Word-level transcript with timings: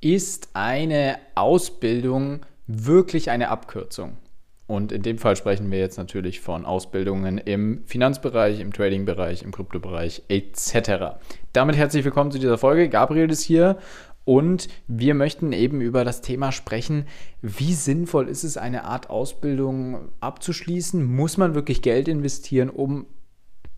ist 0.00 0.48
eine 0.54 1.18
Ausbildung 1.34 2.40
wirklich 2.66 3.30
eine 3.30 3.48
Abkürzung? 3.48 4.16
Und 4.66 4.92
in 4.92 5.02
dem 5.02 5.18
Fall 5.18 5.34
sprechen 5.34 5.70
wir 5.70 5.80
jetzt 5.80 5.98
natürlich 5.98 6.40
von 6.40 6.64
Ausbildungen 6.64 7.38
im 7.38 7.82
Finanzbereich, 7.86 8.60
im 8.60 8.72
Tradingbereich, 8.72 9.42
im 9.42 9.50
Kryptobereich 9.50 10.22
etc. 10.28 11.16
Damit 11.52 11.76
herzlich 11.76 12.04
willkommen 12.04 12.30
zu 12.30 12.38
dieser 12.38 12.56
Folge. 12.56 12.88
Gabriel 12.88 13.30
ist 13.30 13.42
hier 13.42 13.78
und 14.24 14.68
wir 14.86 15.14
möchten 15.14 15.52
eben 15.52 15.80
über 15.80 16.04
das 16.04 16.20
Thema 16.20 16.52
sprechen, 16.52 17.06
wie 17.42 17.74
sinnvoll 17.74 18.28
ist 18.28 18.44
es, 18.44 18.56
eine 18.56 18.84
Art 18.84 19.10
Ausbildung 19.10 20.10
abzuschließen? 20.20 21.04
Muss 21.04 21.36
man 21.36 21.56
wirklich 21.56 21.82
Geld 21.82 22.06
investieren, 22.06 22.70
um 22.70 23.06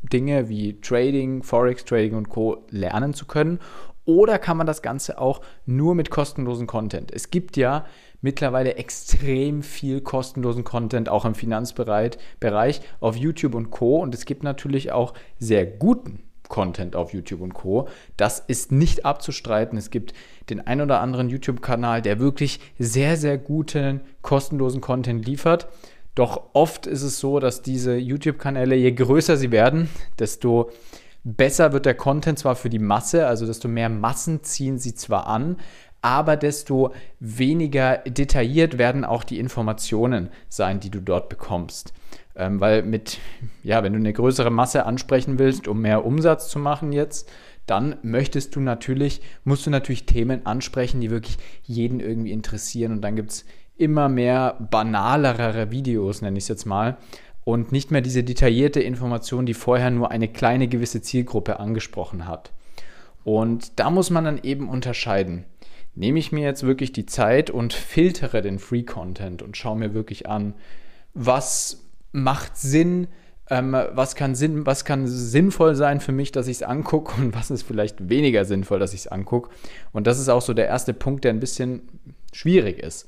Dinge 0.03 0.51
wie 0.51 0.79
Trading, 0.81 1.43
Forex 1.43 1.87
Trading 1.87 2.17
und 2.17 2.29
Co 2.29 2.67
lernen 2.69 3.15
zu 3.15 3.25
können? 3.25 3.61
Oder 4.05 4.39
kann 4.39 4.57
man 4.57 4.67
das 4.67 4.83
Ganze 4.83 5.19
auch 5.21 5.41
nur 5.65 5.95
mit 5.95 6.11
kostenlosen 6.11 6.67
Content? 6.67 7.13
Es 7.13 7.31
gibt 7.31 7.57
ja 7.57 7.85
mittlerweile 8.21 8.77
extrem 8.77 9.63
viel 9.63 10.01
kostenlosen 10.01 10.65
Content, 10.65 11.09
auch 11.09 11.25
im 11.25 11.35
Finanzbereich 11.35 12.19
Bereich, 12.41 12.81
auf 13.01 13.17
YouTube 13.17 13.55
und 13.55 13.71
Co. 13.71 13.97
Und 13.99 14.15
es 14.15 14.25
gibt 14.25 14.43
natürlich 14.43 14.93
auch 14.93 15.15
sehr 15.39 15.67
guten 15.67 16.21
Content 16.49 16.97
auf 16.97 17.13
YouTube 17.13 17.41
und 17.41 17.55
Co. 17.55 17.89
Das 18.17 18.41
ist 18.41 18.73
nicht 18.73 19.05
abzustreiten. 19.05 19.79
Es 19.79 19.91
gibt 19.91 20.13
den 20.51 20.67
ein 20.67 20.81
oder 20.81 21.01
anderen 21.01 21.31
YouTube-Kanal, 21.31 22.03
der 22.03 22.21
wirklich 22.21 22.61
sehr, 22.79 23.17
sehr 23.17 23.39
guten 23.39 24.03
kostenlosen 24.21 24.81
Content 24.81 25.27
liefert. 25.27 25.69
Doch 26.15 26.51
oft 26.53 26.87
ist 26.87 27.03
es 27.03 27.19
so, 27.21 27.41
dass 27.41 27.63
diese 27.63 27.97
YouTube-Kanäle, 27.97 28.75
je 28.75 28.93
größer 28.93 29.39
sie 29.39 29.51
werden, 29.51 29.89
desto 30.19 30.71
besser 31.25 31.73
wird 31.73 31.87
der 31.87 31.95
Content 31.95 32.39
zwar 32.39 32.57
für 32.57 32.71
die 32.71 32.79
Masse, 32.79 33.27
also 33.27 33.47
desto 33.47 33.69
mehr 33.69 33.89
Massen 33.89 34.43
ziehen 34.43 34.79
sie 34.79 34.95
zwar 34.95 35.27
an, 35.27 35.57
aber 36.01 36.37
desto 36.37 36.93
weniger 37.21 37.99
detailliert 37.99 38.77
werden 38.77 39.05
auch 39.05 39.23
die 39.23 39.39
Informationen 39.39 40.31
sein, 40.49 40.81
die 40.81 40.91
du 40.91 41.01
dort 41.01 41.29
bekommst. 41.29 41.95
Ähm, 42.35 42.61
weil 42.61 42.83
mit, 42.83 43.19
ja, 43.63 43.83
wenn 43.83 43.93
du 43.93 43.99
eine 43.99 44.13
größere 44.13 44.51
Masse 44.51 44.85
ansprechen 44.85 45.39
willst, 45.39 45.69
um 45.69 45.81
mehr 45.81 46.05
Umsatz 46.05 46.49
zu 46.49 46.59
machen 46.59 46.93
jetzt, 46.93 47.31
dann 47.67 47.97
möchtest 48.03 48.57
du 48.57 48.61
natürlich, 48.61 49.21
musst 49.45 49.67
du 49.67 49.71
natürlich 49.71 50.07
Themen 50.07 50.45
ansprechen, 50.47 51.01
die 51.01 51.11
wirklich 51.11 51.39
jeden 51.63 52.01
irgendwie 52.01 52.33
interessieren. 52.33 52.93
Und 52.93 53.03
dann 53.03 53.15
gibt 53.15 53.31
es 53.31 53.45
immer 53.77 54.09
mehr 54.09 54.57
banalere 54.71 55.71
Videos, 55.71 56.23
nenne 56.23 56.39
ich 56.39 56.45
es 56.45 56.49
jetzt 56.49 56.67
mal, 56.67 56.97
und 57.45 57.73
nicht 57.73 57.91
mehr 57.91 58.01
diese 58.01 58.23
detaillierte 58.23 58.81
Information, 58.81 59.47
die 59.47 59.55
vorher 59.55 59.91
nur 59.91 60.11
eine 60.11 60.29
kleine 60.29 60.69
gewisse 60.69 61.03
Zielgruppe 61.03 61.59
angesprochen 61.59 62.27
hat. 62.27 62.53
Und 63.25 63.79
da 63.79 63.91
muss 63.91 64.11
man 64.11 64.25
dann 64.25 64.41
eben 64.43 64.69
unterscheiden. 64.69 65.45
Nehme 65.95 66.19
ich 66.19 66.33
mir 66.33 66.45
jetzt 66.45 66.63
wirklich 66.63 66.93
die 66.93 67.07
Zeit 67.07 67.51
und 67.51 67.73
filtere 67.73 68.43
den 68.43 68.59
Free 68.59 68.83
Content 68.83 69.43
und 69.43 69.57
schaue 69.57 69.77
mir 69.77 69.93
wirklich 69.93 70.29
an, 70.29 70.55
was 71.15 71.85
macht 72.13 72.57
Sinn, 72.57 73.09
ähm, 73.51 73.73
was, 73.73 74.15
kann 74.15 74.35
Sinn, 74.35 74.65
was 74.65 74.85
kann 74.85 75.07
sinnvoll 75.07 75.75
sein 75.75 76.01
für 76.01 76.13
mich, 76.13 76.33
dass 76.33 76.47
ich 76.47 76.59
es 76.59 76.63
angucke 76.63 77.21
und 77.21 77.35
was 77.35 77.51
ist 77.51 77.63
vielleicht 77.63 78.09
weniger 78.09 78.45
sinnvoll, 78.45 78.79
dass 78.79 78.95
ich 78.95 79.01
es 79.01 79.09
angucke. 79.09 79.51
Und 79.93 80.07
das 80.07 80.19
ist 80.19 80.29
auch 80.29 80.43
so 80.43 80.55
der 80.55 80.69
erste 80.69 80.95
Punkt, 80.95 81.25
der 81.25 81.33
ein 81.33 81.41
bisschen 81.41 81.83
schwierig 82.33 82.79
ist 82.79 83.07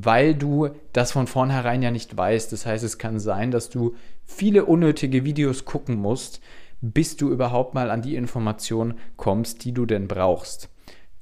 weil 0.00 0.36
du 0.36 0.68
das 0.92 1.10
von 1.10 1.26
vornherein 1.26 1.82
ja 1.82 1.90
nicht 1.90 2.16
weißt. 2.16 2.52
Das 2.52 2.66
heißt, 2.66 2.84
es 2.84 2.98
kann 2.98 3.18
sein, 3.18 3.50
dass 3.50 3.68
du 3.68 3.96
viele 4.24 4.64
unnötige 4.64 5.24
Videos 5.24 5.64
gucken 5.64 5.96
musst, 5.96 6.40
bis 6.80 7.16
du 7.16 7.30
überhaupt 7.30 7.74
mal 7.74 7.90
an 7.90 8.00
die 8.00 8.14
Information 8.14 8.94
kommst, 9.16 9.64
die 9.64 9.72
du 9.72 9.86
denn 9.86 10.06
brauchst. 10.06 10.68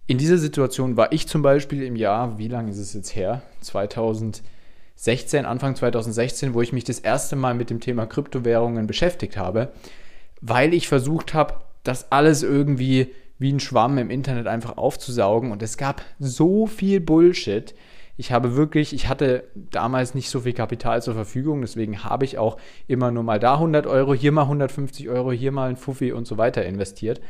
In 0.07 0.19
dieser 0.19 0.37
Situation 0.37 0.99
war 0.99 1.11
ich 1.13 1.27
zum 1.27 1.41
Beispiel 1.41 1.83
im 1.85 1.97
Jahr, 1.97 2.37
wie 2.37 2.49
lange 2.49 2.71
ist 2.71 2.79
es 2.79 2.93
jetzt 2.93 3.17
her? 3.17 3.41
2016, 3.63 5.47
Anfang 5.47 5.75
2016, 5.75 6.53
wo 6.53 6.61
ich 6.61 6.75
mich 6.75 6.85
das 6.85 6.99
erste 6.99 7.35
Mal 7.35 7.55
mit 7.55 7.71
dem 7.71 7.81
Thema 7.81 8.05
Kryptowährungen 8.05 8.87
beschäftigt 8.87 9.39
habe, 9.39 9.73
weil 10.43 10.75
ich 10.75 10.87
versucht 10.87 11.33
habe, 11.33 11.55
das 11.83 12.13
alles 12.13 12.43
irgendwie 12.43 13.11
wie 13.39 13.53
ein 13.55 13.61
Schwamm 13.61 13.97
im 13.97 14.11
Internet 14.11 14.47
einfach 14.47 14.77
aufzusaugen. 14.77 15.51
Und 15.51 15.63
es 15.63 15.79
gab 15.79 16.03
so 16.19 16.67
viel 16.67 17.01
Bullshit, 17.01 17.75
ich 18.17 18.33
habe 18.33 18.57
wirklich, 18.57 18.95
ich 18.95 19.09
hatte 19.09 19.45
damals 19.55 20.15
nicht 20.15 20.31
so 20.31 20.41
viel 20.41 20.55
Kapital 20.55 21.03
zur 21.03 21.15
Verfügung, 21.15 21.61
deswegen 21.61 22.05
habe 22.05 22.25
ich 22.25 22.39
auch 22.39 22.57
immer 22.87 23.11
nur 23.11 23.23
mal 23.23 23.39
da 23.39 23.55
100 23.55 23.87
Euro, 23.87 24.15
hier 24.15 24.33
mal 24.33 24.43
150 24.43 25.09
Euro, 25.09 25.33
hier 25.33 25.53
mal 25.53 25.69
ein 25.69 25.77
Fuffi 25.77 26.13
und 26.13 26.27
so 26.27 26.39
weiter 26.39 26.65
investiert. 26.65 27.21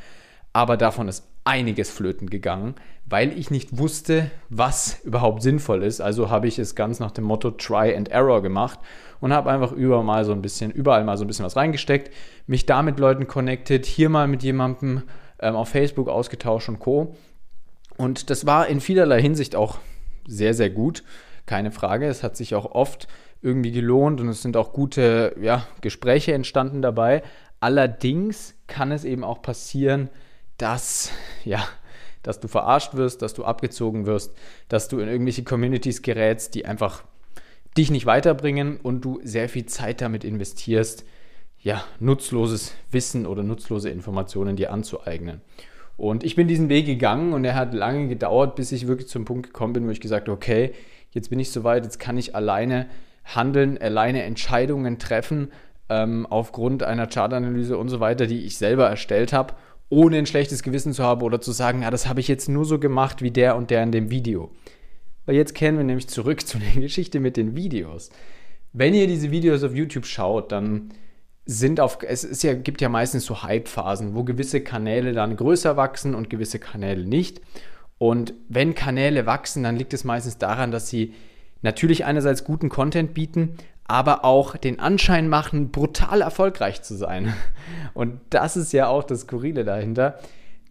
Aber 0.52 0.76
davon 0.76 1.08
ist 1.08 1.28
einiges 1.44 1.90
flöten 1.90 2.30
gegangen, 2.30 2.76
weil 3.04 3.36
ich 3.38 3.50
nicht 3.50 3.78
wusste, 3.78 4.30
was 4.48 5.00
überhaupt 5.04 5.42
sinnvoll 5.42 5.82
ist. 5.82 6.00
Also 6.00 6.30
habe 6.30 6.48
ich 6.48 6.58
es 6.58 6.74
ganz 6.74 6.98
nach 6.98 7.10
dem 7.10 7.24
Motto 7.24 7.50
Try 7.50 7.94
and 7.94 8.08
Error 8.08 8.40
gemacht 8.40 8.78
und 9.20 9.32
habe 9.32 9.50
einfach 9.50 9.72
überall 9.72 10.04
mal 10.04 10.24
so 10.24 10.32
ein 10.32 10.40
bisschen, 10.40 10.70
überall 10.70 11.04
mal 11.04 11.18
so 11.18 11.24
ein 11.24 11.26
bisschen 11.26 11.44
was 11.44 11.56
reingesteckt, 11.56 12.12
mich 12.46 12.64
da 12.64 12.82
mit 12.82 12.98
Leuten 12.98 13.26
connected, 13.26 13.84
hier 13.86 14.08
mal 14.08 14.28
mit 14.28 14.42
jemandem 14.42 15.02
ähm, 15.40 15.56
auf 15.56 15.68
Facebook 15.68 16.08
ausgetauscht 16.08 16.68
und 16.68 16.78
Co. 16.78 17.14
Und 17.96 18.30
das 18.30 18.46
war 18.46 18.66
in 18.68 18.80
vielerlei 18.80 19.20
Hinsicht 19.20 19.56
auch 19.56 19.78
sehr, 20.26 20.54
sehr 20.54 20.70
gut. 20.70 21.02
Keine 21.46 21.70
Frage. 21.70 22.06
Es 22.06 22.22
hat 22.22 22.36
sich 22.36 22.54
auch 22.54 22.72
oft 22.72 23.08
irgendwie 23.42 23.72
gelohnt 23.72 24.20
und 24.20 24.28
es 24.28 24.42
sind 24.42 24.56
auch 24.56 24.72
gute 24.72 25.36
ja, 25.40 25.66
Gespräche 25.80 26.32
entstanden 26.32 26.82
dabei. 26.82 27.22
Allerdings 27.60 28.54
kann 28.66 28.92
es 28.92 29.04
eben 29.04 29.24
auch 29.24 29.42
passieren, 29.42 30.10
dass, 30.58 31.10
ja, 31.44 31.66
dass 32.22 32.40
du 32.40 32.48
verarscht 32.48 32.94
wirst, 32.94 33.22
dass 33.22 33.34
du 33.34 33.44
abgezogen 33.44 34.06
wirst, 34.06 34.32
dass 34.68 34.88
du 34.88 34.98
in 34.98 35.08
irgendwelche 35.08 35.44
Communities 35.44 36.02
gerätst, 36.02 36.54
die 36.54 36.66
einfach 36.66 37.04
dich 37.76 37.90
nicht 37.90 38.06
weiterbringen 38.06 38.78
und 38.78 39.02
du 39.02 39.20
sehr 39.22 39.48
viel 39.48 39.66
Zeit 39.66 40.00
damit 40.00 40.24
investierst, 40.24 41.04
ja, 41.60 41.84
nutzloses 42.00 42.74
Wissen 42.90 43.26
oder 43.26 43.42
nutzlose 43.42 43.90
Informationen 43.90 44.56
dir 44.56 44.72
anzueignen. 44.72 45.40
Und 45.96 46.24
ich 46.24 46.36
bin 46.36 46.46
diesen 46.46 46.68
Weg 46.68 46.86
gegangen 46.86 47.32
und 47.32 47.44
er 47.44 47.54
hat 47.54 47.72
lange 47.72 48.08
gedauert, 48.08 48.54
bis 48.54 48.72
ich 48.72 48.86
wirklich 48.86 49.08
zum 49.08 49.24
Punkt 49.24 49.46
gekommen 49.46 49.72
bin, 49.72 49.86
wo 49.86 49.90
ich 49.90 50.00
gesagt 50.00 50.28
habe, 50.28 50.36
okay, 50.36 50.72
jetzt 51.10 51.30
bin 51.30 51.40
ich 51.40 51.50
soweit, 51.50 51.84
jetzt 51.84 51.98
kann 51.98 52.18
ich 52.18 52.34
alleine 52.34 52.86
handeln, 53.24 53.78
alleine 53.78 54.22
Entscheidungen 54.22 54.98
treffen 54.98 55.50
ähm, 55.88 56.26
aufgrund 56.26 56.82
einer 56.82 57.06
Chartanalyse 57.06 57.78
und 57.78 57.88
so 57.88 58.00
weiter, 58.00 58.26
die 58.26 58.44
ich 58.44 58.58
selber 58.58 58.88
erstellt 58.88 59.32
habe, 59.32 59.54
ohne 59.88 60.18
ein 60.18 60.26
schlechtes 60.26 60.62
Gewissen 60.62 60.92
zu 60.92 61.02
haben 61.02 61.22
oder 61.22 61.40
zu 61.40 61.52
sagen, 61.52 61.82
ja, 61.82 61.90
das 61.90 62.08
habe 62.08 62.20
ich 62.20 62.28
jetzt 62.28 62.48
nur 62.48 62.64
so 62.64 62.78
gemacht 62.78 63.22
wie 63.22 63.30
der 63.30 63.56
und 63.56 63.70
der 63.70 63.82
in 63.82 63.92
dem 63.92 64.10
Video. 64.10 64.50
Weil 65.24 65.36
jetzt 65.36 65.54
kennen 65.54 65.78
wir 65.78 65.84
nämlich 65.84 66.08
zurück 66.08 66.40
zu 66.46 66.58
der 66.58 66.80
Geschichte 66.80 67.20
mit 67.20 67.36
den 67.36 67.56
Videos. 67.56 68.10
Wenn 68.72 68.94
ihr 68.94 69.06
diese 69.06 69.30
Videos 69.30 69.62
auf 69.64 69.74
YouTube 69.74 70.06
schaut, 70.06 70.52
dann 70.52 70.90
sind 71.46 71.80
auf, 71.80 71.98
es 72.02 72.24
ist 72.24 72.42
ja, 72.42 72.54
gibt 72.54 72.80
ja 72.80 72.88
meistens 72.88 73.24
so 73.24 73.42
Hype-Phasen, 73.42 74.14
wo 74.14 74.24
gewisse 74.24 74.60
Kanäle 74.60 75.12
dann 75.12 75.36
größer 75.36 75.76
wachsen 75.76 76.14
und 76.14 76.28
gewisse 76.28 76.58
Kanäle 76.58 77.06
nicht. 77.06 77.40
Und 77.98 78.34
wenn 78.48 78.74
Kanäle 78.74 79.26
wachsen, 79.26 79.62
dann 79.62 79.76
liegt 79.76 79.94
es 79.94 80.04
meistens 80.04 80.38
daran, 80.38 80.72
dass 80.72 80.88
sie 80.88 81.14
natürlich 81.62 82.04
einerseits 82.04 82.44
guten 82.44 82.68
Content 82.68 83.14
bieten, 83.14 83.56
aber 83.84 84.24
auch 84.24 84.56
den 84.56 84.80
Anschein 84.80 85.28
machen, 85.28 85.70
brutal 85.70 86.20
erfolgreich 86.20 86.82
zu 86.82 86.96
sein. 86.96 87.32
Und 87.94 88.20
das 88.30 88.56
ist 88.56 88.72
ja 88.72 88.88
auch 88.88 89.04
das 89.04 89.20
Skurrile 89.20 89.64
dahinter. 89.64 90.18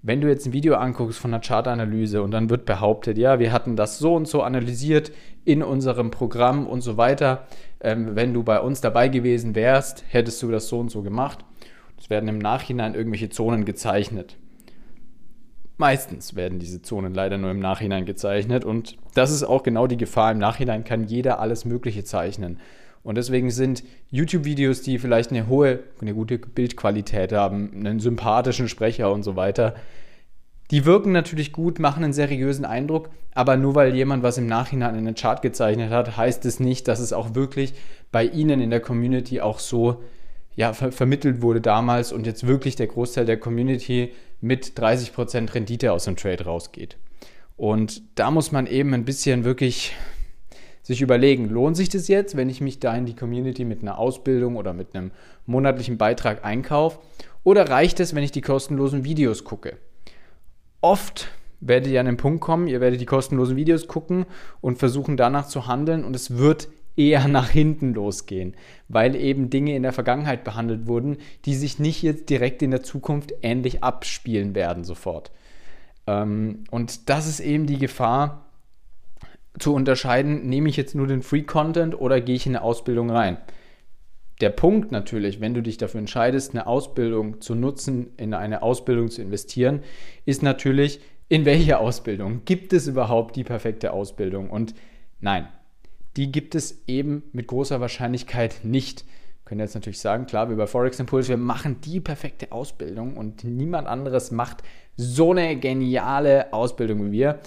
Wenn 0.08 0.22
du 0.22 0.28
jetzt 0.28 0.46
ein 0.46 0.54
Video 0.54 0.76
anguckst 0.76 1.18
von 1.18 1.34
einer 1.34 1.42
Chartanalyse 1.42 2.22
und 2.22 2.30
dann 2.30 2.52
wird 2.52 2.66
behauptet, 2.66 3.18
ja, 3.18 3.40
wir 3.40 3.52
hatten 3.52 3.76
das 3.76 3.98
so 3.98 4.14
und 4.14 4.28
so 4.28 4.44
analysiert 4.44 5.12
in 5.46 5.64
unserem 5.64 6.12
Programm 6.12 6.68
und 6.68 6.82
so 6.82 6.96
weiter, 6.96 7.48
ähm, 7.82 8.16
wenn 8.16 8.32
du 8.32 8.44
bei 8.44 8.60
uns 8.60 8.82
dabei 8.82 9.08
gewesen 9.08 9.56
wärst, 9.56 10.04
hättest 10.10 10.44
du 10.44 10.52
das 10.52 10.68
so 10.68 10.78
und 10.78 10.92
so 10.92 11.02
gemacht. 11.02 11.40
Es 12.00 12.12
werden 12.12 12.30
im 12.30 12.38
Nachhinein 12.38 12.94
irgendwelche 12.94 13.30
Zonen 13.30 13.66
gezeichnet. 13.66 14.38
Meistens 15.78 16.36
werden 16.36 16.60
diese 16.60 16.84
Zonen 16.84 17.16
leider 17.16 17.40
nur 17.40 17.50
im 17.50 17.60
Nachhinein 17.60 18.06
gezeichnet 18.06 18.64
und 18.64 18.98
das 19.16 19.32
ist 19.32 19.42
auch 19.42 19.64
genau 19.64 19.88
die 19.88 19.98
Gefahr. 19.98 20.32
Im 20.32 20.38
Nachhinein 20.38 20.84
kann 20.84 21.06
jeder 21.06 21.40
alles 21.40 21.66
Mögliche 21.66 22.04
zeichnen. 22.04 22.60
Und 23.06 23.20
deswegen 23.20 23.52
sind 23.52 23.84
YouTube-Videos, 24.10 24.82
die 24.82 24.98
vielleicht 24.98 25.30
eine 25.30 25.48
hohe, 25.48 25.82
eine 26.02 26.16
gute 26.16 26.40
Bildqualität 26.40 27.34
haben, 27.34 27.70
einen 27.76 28.00
sympathischen 28.00 28.68
Sprecher 28.68 29.12
und 29.12 29.22
so 29.22 29.36
weiter, 29.36 29.76
die 30.72 30.86
wirken 30.86 31.12
natürlich 31.12 31.52
gut, 31.52 31.78
machen 31.78 32.04
einen 32.04 32.14
seriösen 32.14 32.66
Eindruck, 32.66 33.12
aber 33.36 33.58
nur 33.58 33.76
weil 33.76 33.94
jemand 33.94 34.24
was 34.24 34.40
im 34.40 34.48
Nachhinein 34.48 34.96
in 34.96 35.06
den 35.06 35.14
Chart 35.14 35.44
gezeichnet 35.44 35.92
hat, 35.92 36.18
heißt 36.18 36.46
es 36.46 36.60
nicht, 36.60 36.88
dass 36.88 37.00
es 37.00 37.14
auch 37.14 37.36
wirklich 37.36 37.76
bei 38.12 38.26
Ihnen 38.26 38.60
in 38.60 38.72
der 38.72 38.80
Community 38.80 39.40
auch 39.40 39.60
so 39.60 40.02
ja, 40.56 40.74
ver 40.74 40.92
vermittelt 40.92 41.44
wurde 41.44 41.62
damals 41.62 42.12
und 42.12 42.26
jetzt 42.26 42.48
wirklich 42.48 42.76
der 42.76 42.88
Großteil 42.88 43.26
der 43.28 43.38
Community 43.38 44.14
mit 44.42 44.80
30% 44.80 45.54
Rendite 45.54 45.94
aus 45.94 46.06
dem 46.06 46.16
Trade 46.16 46.46
rausgeht. 46.46 46.98
Und 47.56 48.02
da 48.16 48.32
muss 48.32 48.52
man 48.52 48.66
eben 48.66 48.96
ein 48.96 49.06
bisschen 49.06 49.44
wirklich 49.44 49.94
sich 50.86 51.02
überlegen, 51.02 51.50
lohnt 51.50 51.76
sich 51.76 51.90
das 51.90 52.08
jetzt, 52.08 52.38
wenn 52.38 52.48
ich 52.48 52.62
mich 52.62 52.80
da 52.80 52.96
in 52.96 53.08
die 53.08 53.16
Community 53.16 53.66
mit 53.66 53.82
einer 53.82 53.98
Ausbildung 53.98 54.56
oder 54.56 54.72
mit 54.72 54.96
einem 54.96 55.10
monatlichen 55.48 55.98
Beitrag 55.98 56.46
einkaufe? 56.46 57.00
Oder 57.44 57.70
reicht 57.70 58.00
es, 58.00 58.14
wenn 58.14 58.24
ich 58.24 58.32
die 58.32 58.42
kostenlosen 58.42 59.04
Videos 59.04 59.44
gucke? 59.44 59.78
Oft 60.82 61.30
werdet 61.60 61.92
ihr 61.92 62.00
an 62.00 62.06
den 62.06 62.18
Punkt 62.18 62.42
kommen, 62.42 62.68
ihr 62.68 62.82
werdet 62.82 63.02
die 63.02 63.08
kostenlosen 63.08 63.56
Videos 63.56 63.88
gucken 63.88 64.28
und 64.62 64.78
versuchen 64.78 65.18
danach 65.18 65.48
zu 65.48 65.66
handeln 65.66 66.04
und 66.04 66.16
es 66.16 66.38
wird 66.38 66.68
eher 66.96 67.28
nach 67.28 67.50
hinten 67.50 67.96
losgehen, 67.96 68.54
weil 68.88 69.16
eben 69.16 69.50
Dinge 69.50 69.76
in 69.76 69.82
der 69.82 69.94
Vergangenheit 69.94 70.44
behandelt 70.44 70.86
wurden, 70.86 71.18
die 71.46 71.56
sich 71.56 71.80
nicht 71.80 72.04
jetzt 72.04 72.30
direkt 72.30 72.62
in 72.62 72.70
der 72.70 72.84
Zukunft 72.84 73.34
ähnlich 73.42 73.84
abspielen 73.84 74.54
werden 74.54 74.84
sofort. 74.84 75.32
Ähm, 76.06 76.66
und 76.70 77.10
das 77.10 77.28
ist 77.28 77.40
eben 77.40 77.66
die 77.66 77.80
Gefahr, 77.80 78.45
zu 79.60 79.74
unterscheiden, 79.74 80.48
nehme 80.48 80.70
ich 80.70 80.78
jetzt 80.78 80.96
nur 80.96 81.08
den 81.08 81.22
Free 81.22 81.44
Content 81.44 82.00
oder 82.00 82.22
gehe 82.22 82.36
ich 82.36 82.46
in 82.46 82.56
eine 82.56 82.64
Ausbildung 82.64 83.10
rein. 83.10 83.38
Der 84.42 84.50
Punkt 84.50 84.92
natürlich, 84.92 85.40
wenn 85.40 85.54
du 85.54 85.62
dich 85.62 85.78
dafür 85.78 86.00
entscheidest, 86.00 86.52
eine 86.52 86.68
Ausbildung 86.68 87.40
zu 87.40 87.56
nutzen, 87.56 88.12
in 88.18 88.34
eine 88.34 88.64
Ausbildung 88.64 89.10
zu 89.10 89.22
investieren, 89.22 89.82
ist 90.26 90.44
natürlich, 90.44 91.00
in 91.28 91.46
welche 91.46 91.80
Ausbildung? 91.80 92.42
Gibt 92.46 92.74
es 92.74 92.88
überhaupt 92.88 93.36
die 93.36 93.44
perfekte 93.44 93.94
Ausbildung? 93.94 94.50
Und 94.50 94.76
nein, 95.22 95.48
die 96.18 96.32
gibt 96.32 96.54
es 96.54 96.84
eben 96.88 97.24
mit 97.32 97.48
großer 97.48 97.82
Wahrscheinlichkeit 97.82 98.60
nicht. 98.64 99.06
Können 99.44 99.62
jetzt 99.62 99.76
natürlich 99.76 100.00
sagen, 100.00 100.26
klar, 100.26 100.50
wie 100.50 100.56
bei 100.56 100.68
Forex 100.68 101.00
Impulse, 101.00 101.30
wir 101.30 101.38
machen 101.38 101.82
die 101.82 102.00
perfekte 102.00 102.52
Ausbildung 102.52 103.18
und 103.18 103.44
niemand 103.44 103.88
anderes 103.88 104.32
macht 104.32 104.64
so 104.98 105.32
eine 105.32 105.56
geniale 105.58 106.52
Ausbildung 106.54 107.08
wie 107.08 107.12
wir. 107.12 107.40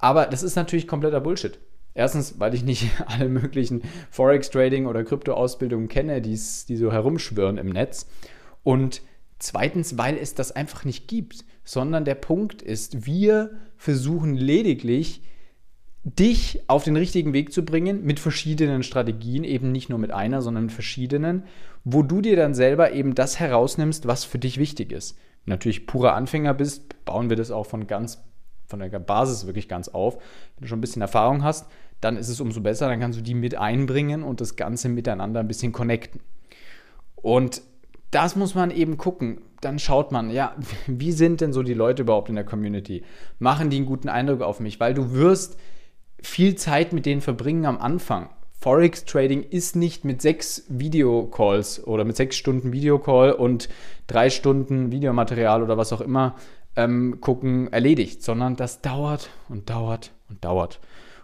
Aber 0.00 0.26
das 0.26 0.42
ist 0.42 0.56
natürlich 0.56 0.88
kompletter 0.88 1.20
Bullshit. 1.20 1.58
Erstens, 1.94 2.38
weil 2.38 2.54
ich 2.54 2.64
nicht 2.64 2.90
alle 3.06 3.28
möglichen 3.28 3.82
Forex-Trading- 4.10 4.86
oder 4.86 5.04
Krypto-Ausbildungen 5.04 5.88
kenne, 5.88 6.20
die 6.20 6.36
so 6.36 6.92
herumschwirren 6.92 7.58
im 7.58 7.70
Netz. 7.70 8.08
Und 8.62 9.02
zweitens, 9.38 9.98
weil 9.98 10.16
es 10.16 10.34
das 10.34 10.52
einfach 10.52 10.84
nicht 10.84 11.08
gibt, 11.08 11.44
sondern 11.64 12.04
der 12.04 12.14
Punkt 12.14 12.62
ist, 12.62 13.06
wir 13.06 13.50
versuchen 13.76 14.34
lediglich 14.34 15.22
dich 16.02 16.62
auf 16.66 16.84
den 16.84 16.96
richtigen 16.96 17.34
Weg 17.34 17.52
zu 17.52 17.64
bringen 17.64 18.04
mit 18.04 18.20
verschiedenen 18.20 18.82
Strategien, 18.82 19.44
eben 19.44 19.70
nicht 19.70 19.90
nur 19.90 19.98
mit 19.98 20.12
einer, 20.12 20.40
sondern 20.40 20.64
mit 20.64 20.72
verschiedenen, 20.72 21.44
wo 21.84 22.02
du 22.02 22.22
dir 22.22 22.36
dann 22.36 22.54
selber 22.54 22.92
eben 22.92 23.14
das 23.14 23.38
herausnimmst, 23.38 24.06
was 24.06 24.24
für 24.24 24.38
dich 24.38 24.58
wichtig 24.58 24.92
ist. 24.92 25.16
Wenn 25.44 25.50
du 25.50 25.50
natürlich 25.50 25.86
purer 25.86 26.14
Anfänger 26.14 26.54
bist, 26.54 27.04
bauen 27.04 27.28
wir 27.28 27.36
das 27.36 27.50
auch 27.50 27.66
von 27.66 27.86
ganz 27.86 28.22
von 28.70 28.80
der 28.80 28.88
Basis 28.98 29.46
wirklich 29.46 29.68
ganz 29.68 29.88
auf. 29.88 30.14
Wenn 30.14 30.62
du 30.62 30.68
schon 30.68 30.78
ein 30.78 30.80
bisschen 30.80 31.02
Erfahrung 31.02 31.44
hast, 31.44 31.66
dann 32.00 32.16
ist 32.16 32.28
es 32.28 32.40
umso 32.40 32.60
besser, 32.60 32.88
dann 32.88 33.00
kannst 33.00 33.18
du 33.18 33.22
die 33.22 33.34
mit 33.34 33.56
einbringen 33.56 34.22
und 34.22 34.40
das 34.40 34.56
Ganze 34.56 34.88
miteinander 34.88 35.40
ein 35.40 35.48
bisschen 35.48 35.72
connecten. 35.72 36.20
Und 37.16 37.62
das 38.10 38.36
muss 38.36 38.54
man 38.54 38.70
eben 38.70 38.96
gucken. 38.96 39.42
Dann 39.60 39.78
schaut 39.78 40.10
man, 40.10 40.30
ja, 40.30 40.54
wie 40.86 41.12
sind 41.12 41.40
denn 41.40 41.52
so 41.52 41.62
die 41.62 41.74
Leute 41.74 42.02
überhaupt 42.02 42.28
in 42.28 42.36
der 42.36 42.44
Community? 42.44 43.04
Machen 43.38 43.70
die 43.70 43.76
einen 43.76 43.86
guten 43.86 44.08
Eindruck 44.08 44.40
auf 44.40 44.60
mich? 44.60 44.80
Weil 44.80 44.94
du 44.94 45.12
wirst 45.12 45.58
viel 46.22 46.54
Zeit 46.54 46.92
mit 46.92 47.06
denen 47.06 47.20
verbringen 47.20 47.66
am 47.66 47.78
Anfang. 47.78 48.30
Forex 48.62 49.06
Trading 49.06 49.42
ist 49.42 49.74
nicht 49.74 50.04
mit 50.04 50.20
sechs 50.20 50.66
Videocalls 50.68 51.86
oder 51.86 52.04
mit 52.04 52.16
sechs 52.16 52.36
Stunden 52.36 52.72
Videocall 52.72 53.32
und 53.32 53.70
drei 54.06 54.28
Stunden 54.28 54.92
Videomaterial 54.92 55.62
oder 55.62 55.78
was 55.78 55.94
auch 55.94 56.02
immer 56.02 56.36
ähm, 56.76 57.18
gucken 57.20 57.72
erledigt, 57.72 58.22
sondern 58.22 58.56
das 58.56 58.80
dauert 58.80 59.30
und 59.48 59.70
dauert 59.70 60.12
und 60.28 60.44
dauert. 60.44 60.80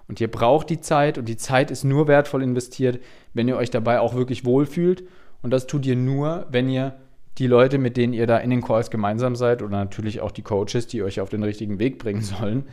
Und 0.09 0.21
ihr 0.21 0.31
braucht 0.31 0.71
die 0.71 0.81
Zeit 0.81 1.19
und 1.19 1.29
die 1.29 1.37
Zeit 1.37 1.71
ist 1.71 1.85
nur 1.85 2.07
wertvoll 2.07 2.43
investiert, 2.43 3.01
wenn 3.35 3.49
ihr 3.49 3.57
euch 3.57 3.71
dabei 3.71 4.01
auch 4.01 4.15
wirklich 4.15 4.45
wohlfühlt. 4.45 5.05
Und 5.43 5.51
das 5.51 5.67
tut 5.67 5.85
ihr 5.87 5.97
nur, 5.97 6.47
wenn 6.51 6.69
ihr 6.69 6.97
die 7.39 7.47
Leute, 7.47 7.79
mit 7.79 7.97
denen 7.97 8.13
ihr 8.13 8.27
da 8.27 8.39
in 8.39 8.51
den 8.51 8.63
Calls 8.63 8.91
gemeinsam 8.91 9.37
seid 9.37 9.63
oder 9.63 9.77
natürlich 9.77 10.21
auch 10.21 10.31
die 10.31 10.43
Coaches, 10.43 10.87
die 10.87 11.03
euch 11.03 11.21
auf 11.21 11.29
den 11.29 11.43
richtigen 11.43 11.79
Weg 11.79 11.99
bringen 11.99 12.23
sollen, 12.23 12.65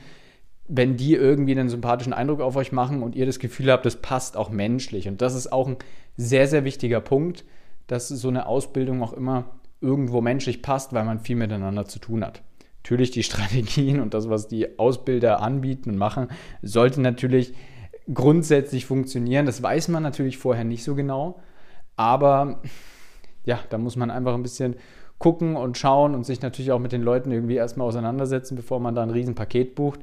wenn 0.67 0.95
die 0.95 1.13
irgendwie 1.13 1.51
einen 1.51 1.69
sympathischen 1.69 2.13
Eindruck 2.13 2.39
auf 2.39 2.55
euch 2.55 2.71
machen 2.71 3.03
und 3.03 3.15
ihr 3.15 3.25
das 3.25 3.39
Gefühl 3.39 3.71
habt, 3.71 3.85
das 3.85 3.97
passt 3.97 4.37
auch 4.37 4.49
menschlich. 4.49 5.07
Und 5.07 5.21
das 5.21 5.35
ist 5.35 5.51
auch 5.51 5.67
ein 5.67 5.77
sehr, 6.15 6.47
sehr 6.47 6.63
wichtiger 6.63 7.01
Punkt, 7.01 7.43
dass 7.87 8.07
so 8.07 8.29
eine 8.29 8.45
Ausbildung 8.45 9.03
auch 9.03 9.13
immer 9.13 9.49
irgendwo 9.81 10.21
menschlich 10.21 10.61
passt, 10.61 10.93
weil 10.93 11.03
man 11.03 11.19
viel 11.19 11.35
miteinander 11.35 11.85
zu 11.85 11.99
tun 11.99 12.23
hat. 12.23 12.41
Natürlich 12.83 13.11
die 13.11 13.23
Strategien 13.23 13.99
und 13.99 14.13
das, 14.13 14.29
was 14.29 14.47
die 14.47 14.77
Ausbilder 14.77 15.41
anbieten 15.41 15.91
und 15.91 15.97
machen, 15.97 16.27
sollte 16.61 17.01
natürlich 17.01 17.53
grundsätzlich 18.13 18.85
funktionieren. 18.85 19.45
Das 19.45 19.63
weiß 19.63 19.87
man 19.87 20.03
natürlich 20.03 20.37
vorher 20.37 20.65
nicht 20.65 20.83
so 20.83 20.95
genau. 20.95 21.39
Aber 21.95 22.61
ja, 23.45 23.59
da 23.69 23.77
muss 23.77 23.95
man 23.95 24.11
einfach 24.11 24.33
ein 24.33 24.43
bisschen 24.43 24.75
gucken 25.19 25.55
und 25.55 25.77
schauen 25.77 26.15
und 26.15 26.25
sich 26.25 26.41
natürlich 26.41 26.71
auch 26.71 26.79
mit 26.79 26.91
den 26.91 27.01
Leuten 27.01 27.31
irgendwie 27.31 27.55
erstmal 27.55 27.87
auseinandersetzen, 27.87 28.55
bevor 28.55 28.79
man 28.79 28.95
da 28.95 29.03
ein 29.03 29.09
Riesenpaket 29.09 29.75
bucht 29.75 30.01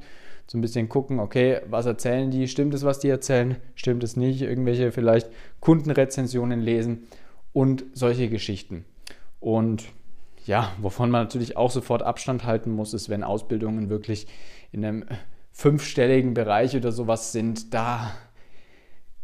so 0.51 0.57
ein 0.57 0.61
bisschen 0.61 0.89
gucken, 0.89 1.21
okay, 1.21 1.61
was 1.69 1.85
erzählen 1.85 2.29
die? 2.29 2.49
Stimmt 2.49 2.73
es, 2.73 2.83
was 2.83 2.99
die 2.99 3.07
erzählen? 3.07 3.55
Stimmt 3.73 4.03
es 4.03 4.17
nicht? 4.17 4.41
Irgendwelche 4.41 4.91
vielleicht 4.91 5.29
Kundenrezensionen 5.61 6.59
lesen 6.59 7.07
und 7.53 7.85
solche 7.93 8.27
Geschichten. 8.27 8.83
Und 9.39 9.85
ja, 10.45 10.71
wovon 10.81 11.09
man 11.09 11.23
natürlich 11.23 11.57
auch 11.57 11.71
sofort 11.71 12.03
Abstand 12.03 12.45
halten 12.45 12.71
muss, 12.71 12.93
ist, 12.93 13.09
wenn 13.09 13.23
Ausbildungen 13.23 13.89
wirklich 13.89 14.27
in 14.71 14.85
einem 14.85 15.05
fünfstelligen 15.51 16.33
Bereich 16.33 16.75
oder 16.75 16.91
sowas 16.91 17.31
sind, 17.31 17.73
da 17.73 18.11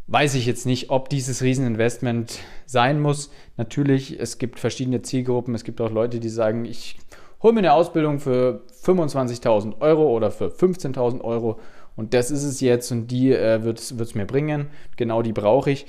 weiß 0.07 0.35
ich 0.35 0.45
jetzt 0.45 0.65
nicht, 0.65 0.89
ob 0.89 1.09
dieses 1.09 1.41
Rieseninvestment 1.41 2.39
sein 2.65 2.99
muss. 3.01 3.29
Natürlich, 3.57 4.19
es 4.19 4.37
gibt 4.37 4.59
verschiedene 4.59 5.01
Zielgruppen. 5.01 5.53
Es 5.53 5.63
gibt 5.63 5.81
auch 5.81 5.91
Leute, 5.91 6.19
die 6.19 6.29
sagen, 6.29 6.65
ich 6.65 6.97
hol 7.43 7.53
mir 7.53 7.59
eine 7.59 7.73
Ausbildung 7.73 8.19
für 8.19 8.63
25.000 8.83 9.81
Euro 9.81 10.07
oder 10.09 10.31
für 10.31 10.47
15.000 10.47 11.21
Euro 11.21 11.59
und 11.95 12.13
das 12.13 12.31
ist 12.31 12.43
es 12.43 12.61
jetzt 12.61 12.91
und 12.91 13.07
die 13.07 13.33
äh, 13.33 13.63
wird 13.63 13.79
es 13.79 14.15
mir 14.15 14.25
bringen. 14.25 14.67
Genau 14.95 15.21
die 15.21 15.33
brauche 15.33 15.71
ich. 15.71 15.87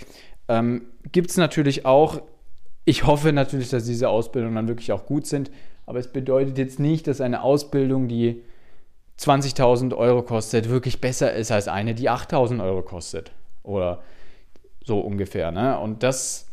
Ähm, 0.48 0.86
Gibt 1.12 1.30
es 1.30 1.36
natürlich 1.36 1.84
auch, 1.84 2.22
ich 2.88 3.06
hoffe 3.06 3.32
natürlich, 3.32 3.68
dass 3.68 3.84
diese 3.84 4.08
Ausbildungen 4.08 4.54
dann 4.54 4.68
wirklich 4.68 4.92
auch 4.92 5.04
gut 5.04 5.26
sind, 5.26 5.50
aber 5.84 5.98
es 5.98 6.08
bedeutet 6.08 6.56
jetzt 6.56 6.80
nicht, 6.80 7.06
dass 7.06 7.20
eine 7.20 7.42
Ausbildung, 7.42 8.08
die 8.08 8.42
20.000 9.18 9.94
Euro 9.94 10.22
kostet, 10.22 10.70
wirklich 10.70 11.00
besser 11.00 11.32
ist 11.34 11.50
als 11.50 11.68
eine, 11.68 11.94
die 11.94 12.08
8.000 12.08 12.62
Euro 12.62 12.82
kostet. 12.82 13.32
Oder 13.62 14.02
so 14.84 15.00
ungefähr. 15.00 15.50
Ne? 15.50 15.78
Und 15.78 16.02
das 16.02 16.46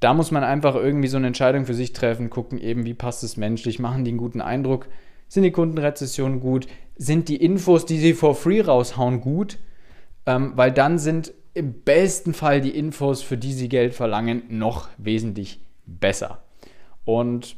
da 0.00 0.14
muss 0.14 0.30
man 0.30 0.44
einfach 0.44 0.74
irgendwie 0.74 1.08
so 1.08 1.18
eine 1.18 1.28
Entscheidung 1.28 1.66
für 1.66 1.74
sich 1.74 1.92
treffen, 1.92 2.30
gucken 2.30 2.58
eben, 2.58 2.84
wie 2.86 2.94
passt 2.94 3.22
es 3.22 3.36
menschlich, 3.36 3.78
machen 3.78 4.04
die 4.04 4.10
einen 4.10 4.18
guten 4.18 4.40
Eindruck, 4.40 4.88
sind 5.28 5.42
die 5.42 5.50
Kundenrezessionen 5.50 6.40
gut, 6.40 6.66
sind 6.96 7.28
die 7.28 7.36
Infos, 7.36 7.84
die 7.84 7.98
sie 7.98 8.14
for 8.14 8.34
free 8.34 8.62
raushauen, 8.62 9.20
gut, 9.20 9.58
ähm, 10.26 10.52
weil 10.56 10.72
dann 10.72 10.98
sind 10.98 11.32
im 11.52 11.82
besten 11.82 12.32
Fall 12.32 12.62
die 12.62 12.76
Infos, 12.76 13.22
für 13.22 13.36
die 13.36 13.52
sie 13.52 13.68
Geld 13.68 13.94
verlangen, 13.94 14.42
noch 14.48 14.88
wesentlich 14.96 15.60
besser. 15.98 16.42
Und 17.04 17.56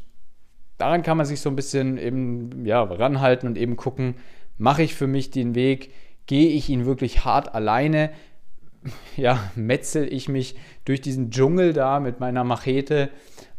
daran 0.78 1.02
kann 1.02 1.16
man 1.16 1.26
sich 1.26 1.40
so 1.40 1.50
ein 1.50 1.56
bisschen 1.56 1.98
eben 1.98 2.64
ja, 2.64 2.82
ranhalten 2.82 3.48
und 3.48 3.58
eben 3.58 3.76
gucken, 3.76 4.14
mache 4.58 4.82
ich 4.82 4.94
für 4.94 5.06
mich 5.06 5.30
den 5.30 5.54
Weg, 5.54 5.92
gehe 6.26 6.50
ich 6.50 6.68
ihn 6.68 6.86
wirklich 6.86 7.24
hart 7.24 7.54
alleine, 7.54 8.10
ja, 9.16 9.38
metzel 9.54 10.12
ich 10.12 10.28
mich 10.28 10.56
durch 10.84 11.00
diesen 11.00 11.30
Dschungel 11.30 11.72
da 11.72 12.00
mit 12.00 12.20
meiner 12.20 12.44
Machete 12.44 13.10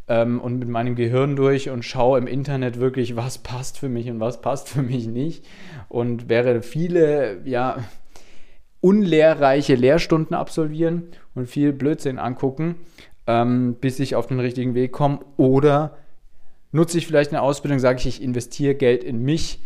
ähm, 0.08 0.42
und 0.42 0.60
mit 0.60 0.68
meinem 0.68 0.96
Gehirn 0.96 1.36
durch 1.36 1.70
und 1.70 1.84
schaue 1.84 2.18
im 2.18 2.28
Internet 2.28 2.80
wirklich, 2.80 3.16
was 3.16 3.38
passt 3.38 3.78
für 3.78 3.90
mich 3.90 4.10
und 4.10 4.20
was 4.20 4.42
passt 4.42 4.70
für 4.70 4.82
mich 4.82 5.08
nicht. 5.08 5.46
Und 5.90 6.30
werde 6.30 6.62
viele, 6.62 7.42
ja, 7.46 7.78
unlehrreiche 8.82 9.76
Lehrstunden 9.76 10.36
absolvieren 10.36 11.08
und 11.36 11.48
viel 11.48 11.72
Blödsinn 11.72 12.20
angucken, 12.20 12.76
ähm, 13.28 13.76
bis 13.80 14.00
ich 14.00 14.16
auf 14.16 14.28
den 14.28 14.40
richtigen 14.40 14.76
Weg 14.76 14.92
komme. 14.92 15.20
Oder 15.38 15.98
nutze 16.72 16.98
ich 16.98 17.08
vielleicht 17.08 17.32
eine 17.32 17.42
Ausbildung, 17.42 17.80
sage 17.80 18.00
ich, 18.00 18.08
ich 18.08 18.22
investiere 18.22 18.76
Geld 18.76 19.04
in 19.04 19.22
mich 19.22 19.62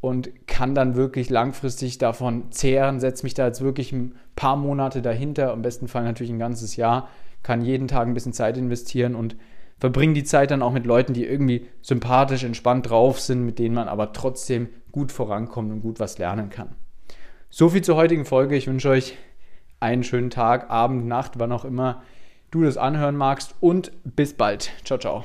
und 0.00 0.46
kann 0.46 0.74
dann 0.74 0.96
wirklich 0.96 1.30
langfristig 1.30 1.98
davon 1.98 2.50
zehren, 2.50 3.00
setze 3.00 3.24
mich 3.24 3.34
da 3.34 3.46
jetzt 3.46 3.60
wirklich 3.60 3.92
ein 3.92 4.14
paar 4.34 4.56
Monate 4.56 5.02
dahinter, 5.02 5.52
im 5.52 5.62
besten 5.62 5.88
Fall 5.88 6.04
natürlich 6.04 6.32
ein 6.32 6.38
ganzes 6.38 6.76
Jahr, 6.76 7.08
kann 7.42 7.62
jeden 7.62 7.88
Tag 7.88 8.06
ein 8.06 8.14
bisschen 8.14 8.32
Zeit 8.32 8.56
investieren 8.56 9.14
und 9.14 9.36
verbringe 9.78 10.14
die 10.14 10.24
Zeit 10.24 10.50
dann 10.50 10.62
auch 10.62 10.72
mit 10.72 10.86
Leuten, 10.86 11.14
die 11.14 11.24
irgendwie 11.24 11.66
sympathisch, 11.82 12.44
entspannt 12.44 12.90
drauf 12.90 13.20
sind, 13.20 13.44
mit 13.44 13.58
denen 13.58 13.74
man 13.74 13.88
aber 13.88 14.12
trotzdem 14.12 14.68
gut 14.92 15.12
vorankommt 15.12 15.70
und 15.70 15.80
gut 15.80 16.00
was 16.00 16.18
lernen 16.18 16.50
kann. 16.50 16.74
So 17.48 17.68
viel 17.70 17.82
zur 17.82 17.96
heutigen 17.96 18.24
Folge. 18.24 18.56
Ich 18.56 18.66
wünsche 18.66 18.90
euch 18.90 19.16
einen 19.80 20.04
schönen 20.04 20.30
Tag, 20.30 20.70
Abend, 20.70 21.06
Nacht, 21.06 21.38
wann 21.38 21.52
auch 21.52 21.64
immer 21.64 22.02
du 22.50 22.62
das 22.62 22.76
anhören 22.76 23.16
magst 23.16 23.54
und 23.60 23.92
bis 24.04 24.34
bald. 24.34 24.70
Ciao, 24.84 24.98
ciao. 24.98 25.24